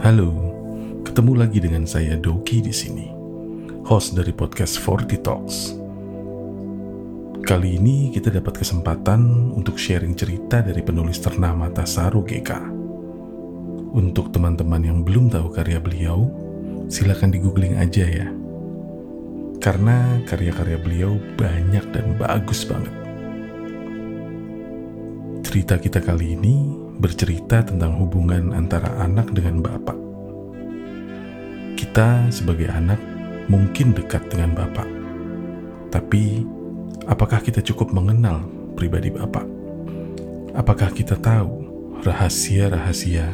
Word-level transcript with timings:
Halo, 0.00 0.32
ketemu 1.04 1.44
lagi 1.44 1.60
dengan 1.60 1.84
saya 1.84 2.16
Doki 2.16 2.64
di 2.64 2.72
sini, 2.72 3.12
host 3.84 4.16
dari 4.16 4.32
podcast 4.32 4.80
40 4.80 5.20
Talks. 5.20 5.76
Kali 7.44 7.76
ini 7.76 8.08
kita 8.08 8.32
dapat 8.32 8.64
kesempatan 8.64 9.52
untuk 9.52 9.76
sharing 9.76 10.16
cerita 10.16 10.64
dari 10.64 10.80
penulis 10.80 11.20
ternama 11.20 11.68
Tasaru 11.68 12.24
GK. 12.24 12.48
Untuk 13.92 14.32
teman-teman 14.32 14.80
yang 14.80 15.04
belum 15.04 15.28
tahu 15.28 15.52
karya 15.52 15.76
beliau, 15.76 16.32
silakan 16.88 17.36
di 17.36 17.38
googling 17.44 17.76
aja 17.76 18.08
ya. 18.08 18.32
Karena 19.60 20.16
karya-karya 20.24 20.80
beliau 20.80 21.20
banyak 21.36 21.84
dan 21.92 22.16
bagus 22.16 22.64
banget. 22.64 22.96
Cerita 25.44 25.76
kita 25.76 26.00
kali 26.00 26.40
ini 26.40 26.79
bercerita 27.00 27.64
tentang 27.64 27.96
hubungan 27.96 28.52
antara 28.52 28.92
anak 29.00 29.32
dengan 29.32 29.64
bapak. 29.64 29.96
Kita 31.80 32.28
sebagai 32.28 32.68
anak 32.68 33.00
mungkin 33.48 33.96
dekat 33.96 34.28
dengan 34.28 34.52
bapak, 34.52 34.84
tapi 35.88 36.44
apakah 37.08 37.40
kita 37.40 37.64
cukup 37.64 37.96
mengenal 37.96 38.44
pribadi 38.76 39.08
bapak? 39.08 39.48
Apakah 40.52 40.92
kita 40.92 41.16
tahu 41.16 41.64
rahasia-rahasia 42.04 43.32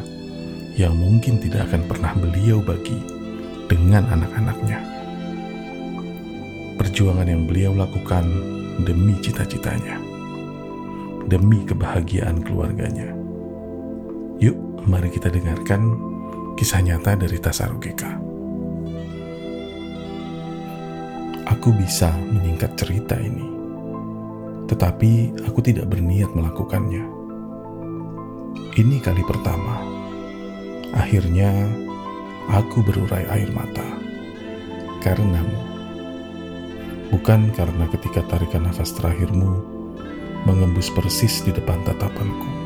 yang 0.78 0.94
mungkin 0.94 1.42
tidak 1.42 1.66
akan 1.66 1.90
pernah 1.90 2.14
beliau 2.14 2.62
bagi 2.62 3.02
dengan 3.66 4.06
anak-anaknya? 4.14 4.78
Perjuangan 6.78 7.26
yang 7.26 7.50
beliau 7.50 7.74
lakukan 7.74 8.30
demi 8.86 9.18
cita-citanya, 9.18 9.98
demi 11.26 11.66
kebahagiaan 11.66 12.46
keluarganya 12.46 13.15
mari 14.86 15.10
kita 15.10 15.26
dengarkan 15.26 15.98
kisah 16.54 16.78
nyata 16.78 17.18
dari 17.18 17.42
Tasaru 17.42 17.76
GK. 17.82 18.02
Aku 21.46 21.74
bisa 21.74 22.14
menyingkat 22.14 22.78
cerita 22.78 23.18
ini, 23.18 23.42
tetapi 24.70 25.42
aku 25.42 25.58
tidak 25.62 25.90
berniat 25.90 26.30
melakukannya. 26.34 27.02
Ini 28.78 28.96
kali 29.02 29.22
pertama. 29.26 29.82
Akhirnya, 30.94 31.50
aku 32.50 32.82
berurai 32.86 33.26
air 33.26 33.50
mata 33.50 33.84
karenamu. 35.02 35.58
Bukan 37.10 37.54
karena 37.54 37.90
ketika 37.90 38.22
tarikan 38.26 38.66
nafas 38.66 38.94
terakhirmu 38.94 39.50
mengembus 40.46 40.90
persis 40.94 41.42
di 41.42 41.54
depan 41.54 41.82
tatapanku 41.86 42.65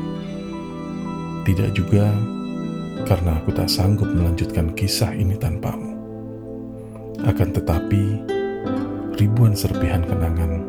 tidak 1.41 1.73
juga 1.73 2.13
karena 3.09 3.41
aku 3.41 3.49
tak 3.53 3.65
sanggup 3.65 4.05
melanjutkan 4.05 4.73
kisah 4.77 5.09
ini 5.17 5.33
tanpamu. 5.37 5.97
Akan 7.25 7.49
tetapi, 7.53 8.03
ribuan 9.17 9.57
serpihan 9.57 10.05
kenangan 10.05 10.61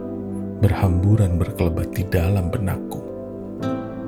berhamburan 0.64 1.36
berkelebat 1.36 1.92
di 1.92 2.04
dalam 2.08 2.48
benakku. 2.48 3.00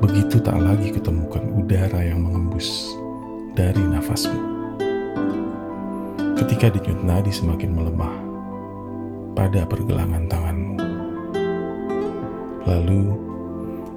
Begitu 0.00 0.40
tak 0.40 0.56
lagi 0.60 0.92
kutemukan 0.92 1.44
udara 1.52 2.00
yang 2.04 2.20
mengembus 2.24 2.92
dari 3.56 3.80
nafasmu. 3.80 4.40
Ketika 6.36 6.72
denyut 6.72 7.00
nadi 7.04 7.32
semakin 7.32 7.70
melemah 7.72 8.16
pada 9.36 9.64
pergelangan 9.68 10.24
tanganmu. 10.28 10.76
Lalu, 12.64 13.02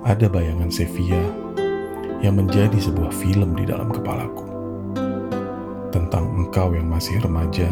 ada 0.04 0.28
bayangan 0.28 0.72
Sevilla 0.72 1.47
yang 2.22 2.38
menjadi 2.38 2.78
sebuah 2.82 3.14
film 3.14 3.54
di 3.54 3.66
dalam 3.70 3.94
kepalaku 3.94 4.46
tentang 5.94 6.30
engkau 6.34 6.74
yang 6.74 6.90
masih 6.90 7.22
remaja 7.22 7.70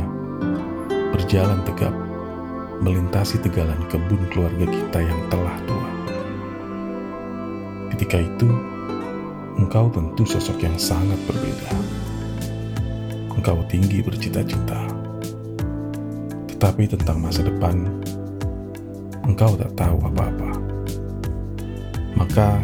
berjalan 1.13 1.61
tegap 1.65 1.93
melintasi 2.83 3.39
tegalan 3.39 3.79
kebun 3.87 4.19
keluarga 4.31 4.67
kita 4.67 4.99
yang 4.99 5.19
telah 5.31 5.55
tua. 5.63 5.89
Ketika 7.95 8.19
itu, 8.19 8.49
engkau 9.55 9.87
tentu 9.87 10.27
sosok 10.27 10.59
yang 10.59 10.75
sangat 10.75 11.15
berbeda. 11.23 11.71
Engkau 13.35 13.63
tinggi 13.71 14.03
bercita-cita, 14.03 14.81
tetapi 16.51 16.83
tentang 16.91 17.23
masa 17.23 17.47
depan, 17.47 17.87
engkau 19.23 19.55
tak 19.55 19.71
tahu 19.79 19.97
apa-apa. 20.03 20.51
Maka, 22.15 22.59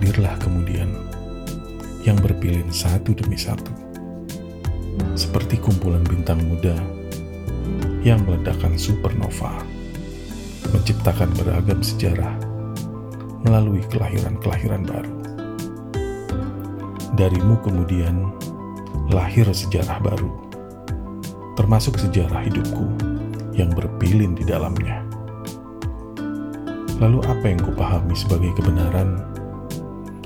takdirlah 0.00 0.32
kemudian 0.40 0.96
yang 2.08 2.16
berpilih 2.24 2.64
satu 2.72 3.12
demi 3.12 3.36
satu. 3.36 3.68
Seperti 5.12 5.60
kumpulan 5.60 6.00
bintang 6.08 6.40
muda 6.40 6.72
yang 8.00 8.24
meledakkan 8.24 8.80
supernova, 8.80 9.60
menciptakan 10.72 11.28
beragam 11.36 11.84
sejarah 11.84 12.32
melalui 13.44 13.84
kelahiran-kelahiran 13.92 14.88
baru. 14.88 15.14
Darimu 17.20 17.60
kemudian 17.60 18.32
lahir 19.12 19.52
sejarah 19.52 20.00
baru, 20.00 20.32
termasuk 21.60 22.00
sejarah 22.00 22.40
hidupku 22.48 22.88
yang 23.52 23.68
berpilin 23.76 24.32
di 24.32 24.48
dalamnya. 24.48 25.04
Lalu 27.04 27.20
apa 27.28 27.44
yang 27.52 27.60
kupahami 27.60 28.16
sebagai 28.16 28.56
kebenaran 28.56 29.39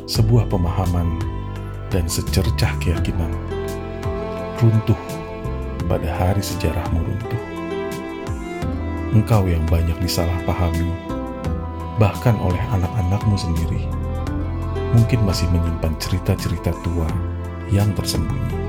sebuah 0.05 0.53
pemahaman 0.53 1.17
dan 1.89 2.05
secercah 2.05 2.77
keyakinan 2.77 3.33
runtuh 4.61 5.01
pada 5.89 6.09
hari 6.13 6.45
sejarahmu 6.45 7.01
runtuh. 7.01 7.43
Engkau 9.17 9.49
yang 9.49 9.65
banyak 9.65 9.97
disalahpahami, 10.05 10.91
bahkan 11.97 12.37
oleh 12.37 12.61
anak-anakmu 12.75 13.37
sendiri, 13.39 13.89
mungkin 14.93 15.25
masih 15.25 15.49
menyimpan 15.49 15.97
cerita-cerita 15.97 16.77
tua 16.85 17.09
yang 17.73 17.89
tersembunyi. 17.97 18.61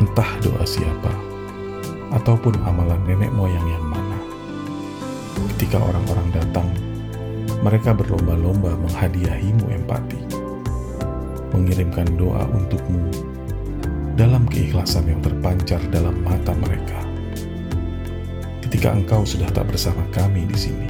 Entah 0.00 0.30
doa 0.40 0.64
siapa, 0.64 1.12
ataupun 2.16 2.56
amalan 2.64 3.02
nenek 3.04 3.34
moyang 3.36 3.66
yang 3.68 3.84
mana. 3.84 4.18
Ketika 5.54 5.76
orang-orang 5.76 6.28
datang 6.32 6.68
mereka 7.64 7.96
berlomba-lomba 7.96 8.76
menghadiahimu 8.76 9.72
empati, 9.72 10.20
mengirimkan 11.56 12.04
doa 12.20 12.44
untukmu 12.52 13.08
dalam 14.20 14.44
keikhlasan 14.44 15.08
yang 15.08 15.24
terpancar 15.24 15.80
dalam 15.88 16.12
mata 16.20 16.52
mereka. 16.60 17.00
Ketika 18.60 18.92
engkau 18.92 19.24
sudah 19.24 19.48
tak 19.48 19.64
bersama 19.72 20.04
kami 20.12 20.44
di 20.44 20.58
sini, 20.60 20.88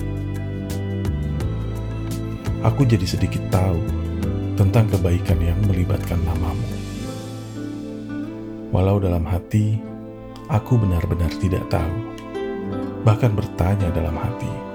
aku 2.66 2.82
jadi 2.82 3.06
sedikit 3.06 3.46
tahu 3.54 3.78
tentang 4.58 4.90
kebaikan 4.90 5.38
yang 5.38 5.58
melibatkan 5.70 6.18
namamu. 6.26 6.68
Walau 8.74 8.98
dalam 8.98 9.22
hati, 9.22 9.78
aku 10.50 10.74
benar-benar 10.74 11.30
tidak 11.38 11.62
tahu, 11.70 12.18
bahkan 13.06 13.30
bertanya 13.30 13.94
dalam 13.94 14.18
hati 14.18 14.73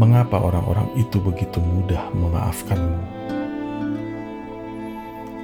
Mengapa 0.00 0.40
orang-orang 0.40 0.88
itu 0.96 1.20
begitu 1.20 1.60
mudah 1.60 2.08
memaafkanmu? 2.16 2.96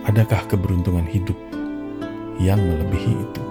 Adakah 0.08 0.48
keberuntungan 0.48 1.04
hidup 1.04 1.36
yang 2.40 2.56
melebihi 2.56 3.12
itu? 3.12 3.42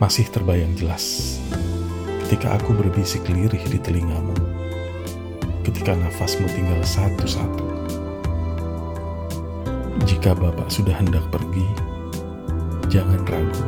Masih 0.00 0.24
terbayang 0.32 0.72
jelas 0.72 1.36
ketika 2.24 2.56
aku 2.56 2.72
berbisik 2.72 3.28
lirih 3.28 3.60
di 3.68 3.76
telingamu, 3.76 4.32
ketika 5.68 5.92
nafasmu 5.92 6.48
tinggal 6.48 6.80
satu-satu. 6.80 7.64
Jika 10.08 10.32
Bapak 10.32 10.72
sudah 10.72 10.96
hendak 10.96 11.28
pergi, 11.28 11.68
jangan 12.88 13.20
ragu, 13.28 13.64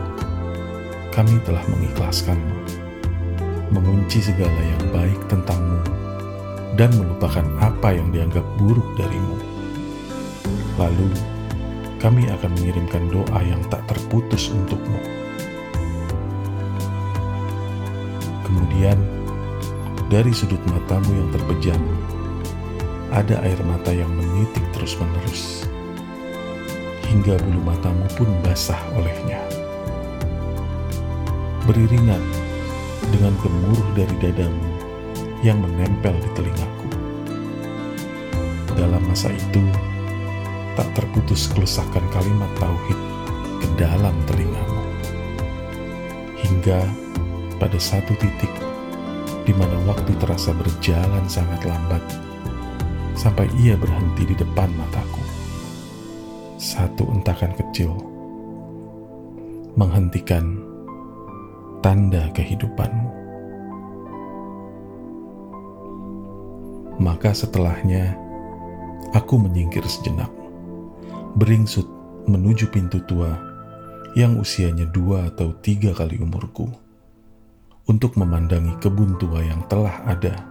kami 1.12 1.36
telah 1.44 1.64
mengikhlaskanmu 1.68 2.75
mengunci 3.70 4.22
segala 4.22 4.60
yang 4.62 4.84
baik 4.94 5.20
tentangmu 5.26 5.82
dan 6.76 6.92
melupakan 6.94 7.46
apa 7.58 7.96
yang 7.96 8.12
dianggap 8.12 8.44
buruk 8.60 8.86
darimu. 9.00 9.36
Lalu, 10.76 11.08
kami 11.96 12.28
akan 12.28 12.52
mengirimkan 12.60 13.08
doa 13.08 13.40
yang 13.40 13.64
tak 13.72 13.80
terputus 13.88 14.52
untukmu. 14.52 15.00
Kemudian, 18.44 19.00
dari 20.12 20.30
sudut 20.30 20.60
matamu 20.68 21.16
yang 21.16 21.28
terpejam, 21.32 21.82
ada 23.10 23.40
air 23.42 23.58
mata 23.64 23.90
yang 23.90 24.12
menitik 24.12 24.62
terus-menerus, 24.76 25.64
hingga 27.08 27.40
bulu 27.40 27.60
matamu 27.64 28.04
pun 28.14 28.28
basah 28.44 28.78
olehnya. 28.94 29.40
Beriringan 31.64 32.45
dengan 33.16 33.32
gemuruh 33.40 33.88
dari 33.96 34.16
dadamu 34.20 34.68
yang 35.40 35.56
menempel 35.64 36.12
di 36.20 36.30
telingaku. 36.36 36.88
Dalam 38.76 39.00
masa 39.08 39.32
itu, 39.32 39.64
tak 40.76 40.84
terputus 40.92 41.48
kelusakan 41.48 42.04
kalimat 42.12 42.52
tauhid 42.60 43.00
ke 43.64 43.66
dalam 43.80 44.12
telingamu. 44.28 44.84
Hingga 46.44 46.84
pada 47.56 47.80
satu 47.80 48.12
titik 48.20 48.52
di 49.48 49.56
mana 49.56 49.80
waktu 49.88 50.12
terasa 50.20 50.52
berjalan 50.52 51.24
sangat 51.24 51.64
lambat, 51.64 52.04
sampai 53.16 53.48
ia 53.56 53.80
berhenti 53.80 54.28
di 54.28 54.36
depan 54.36 54.68
mataku. 54.76 55.24
Satu 56.60 57.08
entakan 57.16 57.56
kecil 57.56 57.96
menghentikan 59.72 60.65
tanda 61.86 62.26
kehidupanmu. 62.34 63.10
Maka 66.98 67.30
setelahnya, 67.30 68.18
aku 69.14 69.38
menyingkir 69.38 69.86
sejenak, 69.86 70.26
beringsut 71.38 71.86
menuju 72.26 72.74
pintu 72.74 72.98
tua 73.06 73.38
yang 74.18 74.34
usianya 74.34 74.90
dua 74.90 75.30
atau 75.30 75.54
tiga 75.62 75.94
kali 75.94 76.18
umurku, 76.18 76.66
untuk 77.86 78.18
memandangi 78.18 78.74
kebun 78.82 79.14
tua 79.22 79.46
yang 79.46 79.62
telah 79.70 80.02
ada 80.10 80.42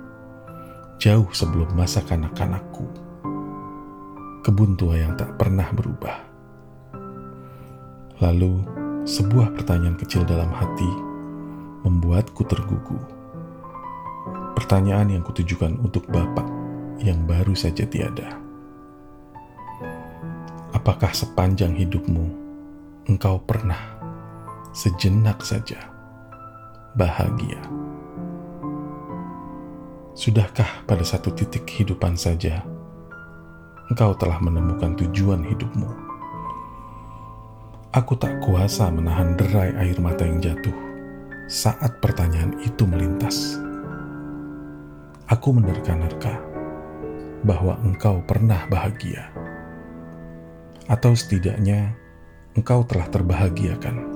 jauh 1.03 1.27
sebelum 1.35 1.67
masa 1.75 1.99
kanak-kanakku. 2.07 2.87
Kebun 4.39 4.79
tua 4.79 5.03
yang 5.03 5.19
tak 5.19 5.35
pernah 5.35 5.67
berubah. 5.75 6.15
Lalu, 8.23 8.63
sebuah 9.03 9.51
pertanyaan 9.51 9.99
kecil 9.99 10.23
dalam 10.23 10.55
hati 10.55 11.04
membuatku 12.05 12.45
tergugu. 12.45 13.01
Pertanyaan 14.53 15.09
yang 15.09 15.25
kutujukan 15.25 15.73
untuk 15.81 16.05
Bapak 16.05 16.45
yang 17.01 17.25
baru 17.25 17.57
saja 17.57 17.81
tiada. 17.81 18.37
Apakah 20.69 21.17
sepanjang 21.17 21.73
hidupmu 21.73 22.29
engkau 23.09 23.41
pernah 23.41 23.97
sejenak 24.69 25.41
saja 25.41 25.81
bahagia? 26.93 27.57
Sudahkah 30.13 30.85
pada 30.85 31.01
satu 31.01 31.33
titik 31.33 31.65
kehidupan 31.65 32.13
saja 32.13 32.61
engkau 33.89 34.13
telah 34.13 34.37
menemukan 34.45 34.93
tujuan 34.93 35.41
hidupmu? 35.41 35.89
Aku 37.97 38.13
tak 38.13 38.45
kuasa 38.45 38.93
menahan 38.93 39.33
derai 39.33 39.73
air 39.81 39.97
mata 39.97 40.21
yang 40.21 40.37
jatuh 40.37 40.84
saat 41.45 42.01
pertanyaan 42.01 42.57
itu 42.65 42.89
melintas. 42.89 43.61
Aku 45.29 45.53
menerka-nerka 45.53 46.41
bahwa 47.45 47.77
engkau 47.85 48.25
pernah 48.25 48.65
bahagia 48.65 49.29
atau 50.89 51.13
setidaknya 51.13 51.93
engkau 52.57 52.81
telah 52.89 53.05
terbahagiakan. 53.13 54.09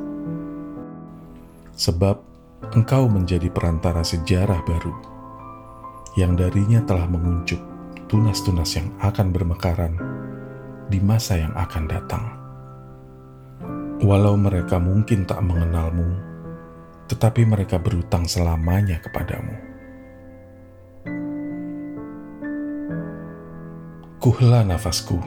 Sebab 1.78 2.18
engkau 2.74 3.06
menjadi 3.06 3.54
perantara 3.54 4.02
sejarah 4.02 4.66
baru 4.66 4.94
yang 6.18 6.34
darinya 6.34 6.81
telah 6.81 7.06
menguncup 7.06 7.62
tunas-tunas 8.10 8.74
yang 8.74 8.90
akan 9.06 9.30
bermekaran 9.30 9.94
di 10.90 10.98
masa 10.98 11.38
yang 11.38 11.54
akan 11.54 11.86
datang. 11.86 12.26
Walau 14.02 14.34
mereka 14.34 14.81
mungkin 14.81 15.30
tak 15.30 15.46
mengenalmu, 15.46 16.29
tetapi 17.09 17.41
mereka 17.41 17.81
berutang 17.81 18.29
selamanya 18.29 19.01
kepadamu. 19.01 19.57
Kuhela 24.21 24.61
nafasku 24.61 25.17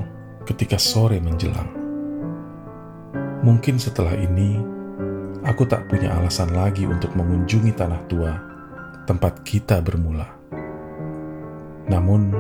ketika 0.46 0.78
sore 0.78 1.18
menjelang. 1.18 1.74
Mungkin 3.42 3.82
setelah 3.82 4.14
ini, 4.14 4.62
aku 5.42 5.66
tak 5.66 5.90
punya 5.90 6.14
alasan 6.14 6.54
lagi 6.54 6.86
untuk 6.86 7.10
mengunjungi 7.18 7.74
tanah 7.74 8.02
tua 8.06 8.32
tempat 9.10 9.42
kita 9.42 9.82
bermula. 9.82 10.30
Namun, 11.90 12.30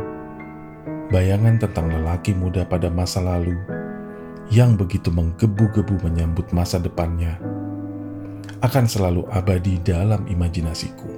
bayangan 1.10 1.58
tentang 1.58 1.90
lelaki 1.90 2.30
muda 2.30 2.62
pada 2.62 2.86
masa 2.86 3.18
lalu 3.18 3.58
yang 4.54 4.78
begitu 4.78 5.10
menggebu-gebu 5.10 5.98
menyambut 6.06 6.46
masa 6.54 6.78
depannya 6.78 7.42
akan 8.62 8.86
selalu 8.86 9.26
abadi 9.34 9.82
dalam 9.82 10.22
imajinasiku. 10.30 11.10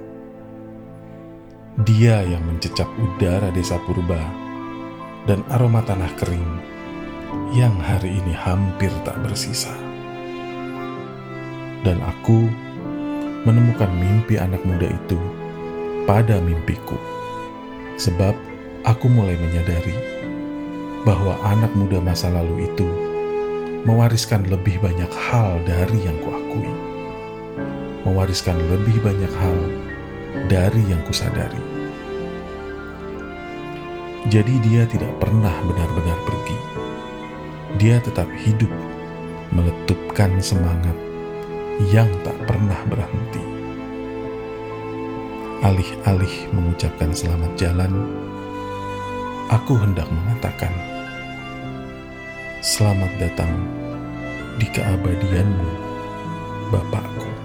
Dia 1.85 2.25
yang 2.25 2.41
mencecap 2.41 2.89
udara 2.97 3.53
desa 3.53 3.77
purba 3.85 4.17
dan 5.29 5.45
aroma 5.53 5.85
tanah 5.85 6.09
kering 6.17 6.51
yang 7.53 7.77
hari 7.77 8.17
ini 8.17 8.33
hampir 8.33 8.89
tak 9.05 9.21
bersisa. 9.21 9.69
Dan 11.85 12.01
aku 12.01 12.49
menemukan 13.45 13.93
mimpi 13.93 14.41
anak 14.41 14.65
muda 14.65 14.89
itu 14.89 15.21
pada 16.09 16.41
mimpiku. 16.41 16.97
Sebab 18.01 18.33
aku 18.89 19.05
mulai 19.05 19.37
menyadari 19.37 19.93
bahwa 21.05 21.37
anak 21.45 21.69
muda 21.77 22.01
masa 22.01 22.33
lalu 22.33 22.65
itu 22.65 22.89
mewariskan 23.85 24.49
lebih 24.49 24.81
banyak 24.81 25.13
hal 25.29 25.61
dari 25.61 26.01
yang 26.01 26.17
kuakui. 26.25 26.94
Mewariskan 28.05 28.55
lebih 28.69 29.01
banyak 29.01 29.33
hal 29.33 29.57
dari 30.45 30.81
yang 30.85 31.01
kusadari. 31.09 31.61
Jadi 34.29 34.53
dia 34.61 34.85
tidak 34.85 35.11
pernah 35.17 35.53
benar-benar 35.65 36.17
pergi 36.25 36.75
dia 37.75 37.99
tetap 37.99 38.27
hidup, 38.39 38.71
meletupkan 39.51 40.39
semangat 40.39 40.95
yang 41.91 42.07
tak 42.23 42.35
pernah 42.47 42.79
berhenti. 42.87 43.43
Alih-alih 45.59 46.55
mengucapkan 46.55 47.11
selamat 47.11 47.51
jalan, 47.59 47.91
aku 49.51 49.75
hendak 49.75 50.07
mengatakan, 50.07 50.71
Selamat 52.63 53.11
datang 53.19 53.51
di 54.57 54.65
keabadianmu, 54.71 55.69
Bapakku. 56.71 57.44